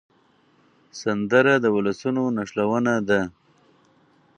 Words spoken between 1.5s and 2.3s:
د ولسونو